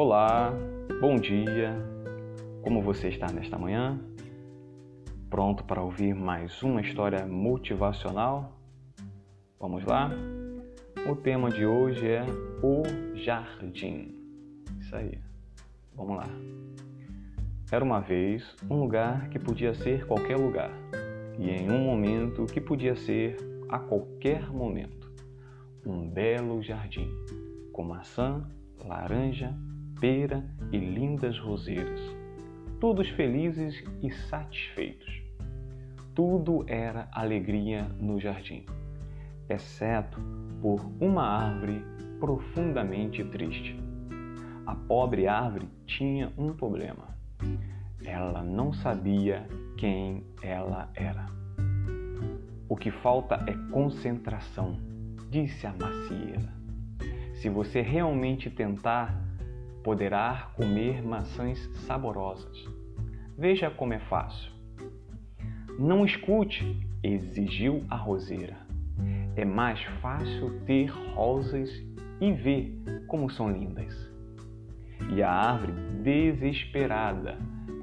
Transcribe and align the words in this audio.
Olá, 0.00 0.54
bom 1.00 1.16
dia. 1.16 1.74
Como 2.62 2.80
você 2.80 3.08
está 3.08 3.32
nesta 3.32 3.58
manhã? 3.58 3.98
Pronto 5.28 5.64
para 5.64 5.82
ouvir 5.82 6.14
mais 6.14 6.62
uma 6.62 6.80
história 6.80 7.26
motivacional? 7.26 8.56
Vamos 9.58 9.84
lá? 9.84 10.08
O 11.10 11.16
tema 11.16 11.50
de 11.50 11.66
hoje 11.66 12.06
é 12.06 12.24
o 12.62 12.84
jardim. 13.16 14.14
Isso 14.78 14.94
aí. 14.94 15.18
Vamos 15.96 16.18
lá. 16.18 16.28
Era 17.72 17.84
uma 17.84 17.98
vez 17.98 18.54
um 18.70 18.78
lugar 18.78 19.28
que 19.30 19.38
podia 19.40 19.74
ser 19.74 20.06
qualquer 20.06 20.36
lugar, 20.36 20.70
e 21.40 21.50
em 21.50 21.68
um 21.72 21.82
momento 21.82 22.46
que 22.46 22.60
podia 22.60 22.94
ser 22.94 23.36
a 23.68 23.80
qualquer 23.80 24.48
momento. 24.48 25.10
Um 25.84 26.08
belo 26.08 26.62
jardim, 26.62 27.10
com 27.72 27.82
maçã, 27.82 28.48
laranja, 28.86 29.52
pera 30.00 30.44
e 30.70 30.78
lindas 30.78 31.38
roseiras, 31.38 32.00
todos 32.80 33.08
felizes 33.10 33.82
e 34.02 34.10
satisfeitos. 34.10 35.22
Tudo 36.14 36.64
era 36.66 37.08
alegria 37.12 37.84
no 38.00 38.20
jardim, 38.20 38.64
exceto 39.48 40.20
por 40.60 40.80
uma 41.00 41.22
árvore 41.22 41.84
profundamente 42.20 43.24
triste. 43.24 43.78
A 44.66 44.74
pobre 44.74 45.26
árvore 45.26 45.68
tinha 45.86 46.32
um 46.36 46.52
problema. 46.52 47.16
Ela 48.04 48.42
não 48.42 48.72
sabia 48.72 49.46
quem 49.76 50.24
ela 50.42 50.90
era. 50.94 51.26
O 52.68 52.76
que 52.76 52.90
falta 52.90 53.36
é 53.46 53.54
concentração, 53.72 54.78
disse 55.30 55.66
a 55.66 55.72
macieira. 55.72 56.52
Se 57.34 57.48
você 57.48 57.80
realmente 57.80 58.50
tentar 58.50 59.27
poderá 59.82 60.50
comer 60.56 61.02
maçãs 61.02 61.58
saborosas. 61.86 62.56
Veja 63.36 63.70
como 63.70 63.92
é 63.92 63.98
fácil. 64.00 64.50
Não 65.78 66.04
escute, 66.04 66.76
exigiu 67.02 67.84
a 67.88 67.96
roseira. 67.96 68.56
É 69.36 69.44
mais 69.44 69.80
fácil 70.00 70.60
ter 70.66 70.86
rosas 71.14 71.70
e 72.20 72.32
ver 72.32 72.76
como 73.06 73.30
são 73.30 73.50
lindas. 73.50 73.94
E 75.14 75.22
a 75.22 75.30
árvore, 75.30 75.72
desesperada, 76.02 77.38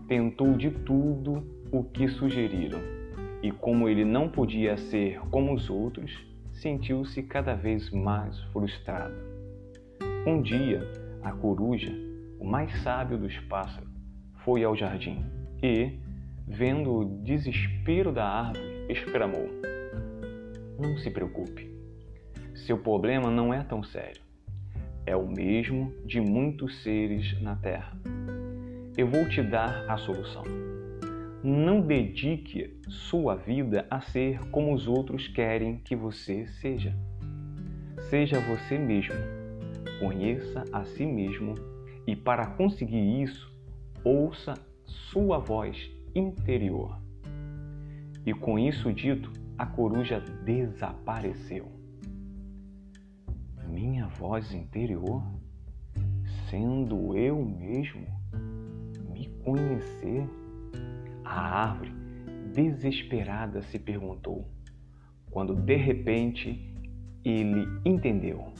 tentou 0.07 0.53
de 0.53 0.69
tudo 0.69 1.43
o 1.71 1.83
que 1.83 2.07
sugeriram. 2.09 2.81
E 3.41 3.51
como 3.51 3.87
ele 3.87 4.03
não 4.03 4.27
podia 4.27 4.75
ser 4.75 5.19
como 5.31 5.53
os 5.53 5.69
outros, 5.69 6.11
sentiu-se 6.51 7.23
cada 7.23 7.55
vez 7.55 7.89
mais 7.91 8.37
frustrado. 8.51 9.15
Um 10.27 10.41
dia, 10.41 10.81
a 11.25 11.31
coruja, 11.31 11.91
o 12.39 12.45
mais 12.45 12.71
sábio 12.83 13.17
dos 13.17 13.35
pássaros, 13.39 13.89
foi 14.43 14.63
ao 14.63 14.75
jardim 14.75 15.25
e, 15.61 15.97
vendo 16.47 16.93
o 16.93 17.23
desespero 17.23 18.11
da 18.13 18.23
árvore, 18.23 18.85
exclamou: 18.87 19.49
Não 20.79 20.95
se 20.99 21.09
preocupe, 21.09 21.67
seu 22.53 22.77
problema 22.77 23.31
não 23.31 23.51
é 23.51 23.63
tão 23.63 23.83
sério. 23.83 24.21
É 25.03 25.15
o 25.15 25.27
mesmo 25.27 25.91
de 26.05 26.21
muitos 26.21 26.83
seres 26.83 27.41
na 27.41 27.55
Terra. 27.55 27.97
Eu 28.95 29.07
vou 29.07 29.27
te 29.27 29.41
dar 29.41 29.89
a 29.89 29.97
solução. 29.97 30.43
Não 31.43 31.81
dedique 31.81 32.79
sua 32.87 33.35
vida 33.35 33.85
a 33.89 33.99
ser 34.01 34.39
como 34.51 34.73
os 34.73 34.87
outros 34.87 35.27
querem 35.27 35.77
que 35.79 35.95
você 35.95 36.45
seja. 36.47 36.95
Seja 38.09 38.39
você 38.39 38.77
mesmo 38.77 39.44
conheça 39.99 40.63
a 40.71 40.83
si 40.85 41.05
mesmo 41.05 41.55
e, 42.07 42.15
para 42.15 42.45
conseguir 42.47 43.21
isso, 43.21 43.51
ouça 44.03 44.53
sua 44.85 45.39
voz 45.39 45.89
interior. 46.13 46.99
E 48.25 48.33
com 48.33 48.57
isso 48.57 48.91
dito, 48.93 49.31
a 49.57 49.65
coruja 49.65 50.19
desapareceu. 50.43 51.71
Minha 53.67 54.07
voz 54.07 54.53
interior, 54.53 55.23
sendo 56.49 57.15
eu 57.15 57.43
mesmo, 57.43 58.05
me 59.11 59.27
conhecer? 59.43 60.27
A 61.23 61.69
árvore, 61.69 61.91
desesperada, 62.53 63.63
se 63.63 63.79
perguntou, 63.79 64.47
quando 65.31 65.55
de 65.55 65.75
repente 65.75 66.73
ele 67.23 67.67
entendeu 67.83 68.53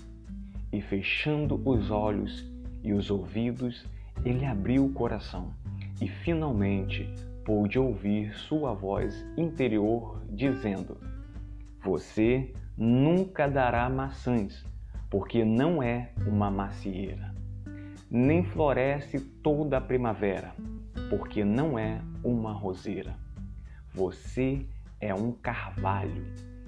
e 0.75 0.81
fechando 0.81 1.62
os 1.66 1.90
olhos 1.90 2.46
e 2.84 2.91
os 2.91 3.09
ouvidos, 3.09 3.86
ele 4.25 4.46
abriu 4.46 4.86
o 4.86 4.91
coração 4.91 5.53
e 6.02 6.08
finalmente 6.08 7.09
pôde 7.46 7.80
ouvir 7.80 8.34
sua 8.34 8.74
voz 8.74 9.25
interior 9.38 10.22
dizendo: 10.30 10.97
Você 11.81 12.53
nunca 12.78 13.47
dará 13.47 13.90
maçãs, 13.90 14.66
porque 15.09 15.46
não 15.46 15.81
é 15.81 16.12
uma 16.28 16.52
macieira. 16.52 17.34
Nem 18.12 18.44
floresce 18.44 19.19
toda 19.41 19.78
a 19.78 19.81
primavera, 19.81 20.53
porque 21.09 21.46
não 21.46 21.80
é 21.80 22.02
uma 22.22 22.52
roseira. 22.52 23.16
Você 23.94 24.66
é 25.00 25.14
um 25.14 25.31
carvalho 25.31 26.25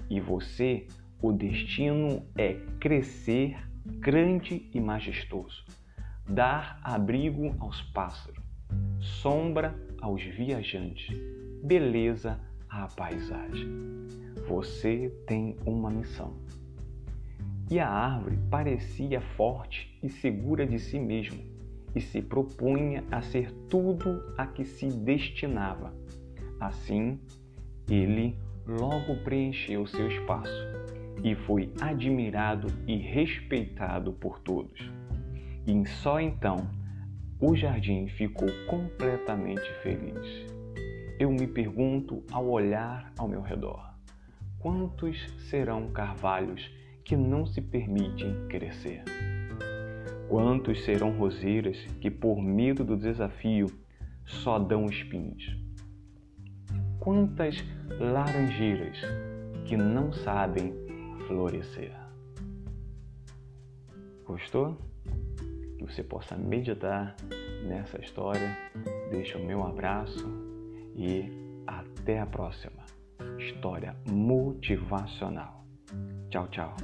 e 0.08 0.18
você, 0.18 0.86
o 1.20 1.30
destino 1.30 2.22
é 2.36 2.54
crescer 2.80 3.67
grande 4.00 4.68
e 4.72 4.80
majestoso, 4.80 5.64
dar 6.28 6.78
abrigo 6.84 7.54
aos 7.58 7.80
pássaros, 7.82 8.42
sombra 9.00 9.74
aos 10.00 10.22
viajantes, 10.22 11.16
beleza 11.64 12.38
à 12.68 12.86
paisagem. 12.86 13.68
Você 14.46 15.10
tem 15.26 15.56
uma 15.66 15.90
missão. 15.90 16.36
E 17.70 17.78
a 17.78 17.88
árvore 17.88 18.38
parecia 18.50 19.20
forte 19.20 19.98
e 20.02 20.08
segura 20.08 20.66
de 20.66 20.78
si 20.78 20.98
mesma 20.98 21.42
e 21.94 22.00
se 22.00 22.22
propunha 22.22 23.04
a 23.10 23.20
ser 23.20 23.52
tudo 23.68 24.22
a 24.36 24.46
que 24.46 24.64
se 24.64 24.86
destinava. 24.86 25.92
Assim, 26.60 27.20
ele 27.88 28.38
logo 28.66 29.16
preencheu 29.24 29.86
seu 29.86 30.08
espaço 30.08 30.77
e 31.22 31.34
foi 31.34 31.72
admirado 31.80 32.68
e 32.86 32.96
respeitado 32.96 34.12
por 34.12 34.38
todos. 34.40 34.90
E 35.66 35.86
só 35.86 36.20
então 36.20 36.68
o 37.40 37.54
jardim 37.54 38.08
ficou 38.08 38.48
completamente 38.66 39.70
feliz. 39.82 40.46
Eu 41.18 41.30
me 41.30 41.46
pergunto 41.46 42.22
ao 42.32 42.48
olhar 42.48 43.12
ao 43.18 43.28
meu 43.28 43.42
redor: 43.42 43.94
quantos 44.58 45.16
serão 45.48 45.88
carvalhos 45.90 46.70
que 47.04 47.16
não 47.16 47.46
se 47.46 47.60
permitem 47.60 48.46
crescer? 48.48 49.02
Quantos 50.28 50.84
serão 50.84 51.10
roseiras 51.16 51.78
que, 52.00 52.10
por 52.10 52.42
medo 52.42 52.84
do 52.84 52.96
desafio, 52.96 53.66
só 54.24 54.58
dão 54.58 54.84
espinhos? 54.86 55.56
Quantas 57.00 57.64
laranjeiras 57.98 58.98
que 59.64 59.76
não 59.76 60.12
sabem 60.12 60.87
florescer. 61.26 61.92
Gostou? 64.24 64.76
Que 65.78 65.84
você 65.84 66.02
possa 66.02 66.36
meditar 66.36 67.16
nessa 67.64 68.00
história. 68.00 68.56
Deixa 69.10 69.38
o 69.38 69.44
meu 69.44 69.64
abraço 69.64 70.26
e 70.94 71.30
até 71.66 72.20
a 72.20 72.26
próxima 72.26 72.84
história 73.38 73.96
motivacional. 74.06 75.64
Tchau, 76.30 76.48
tchau. 76.48 76.76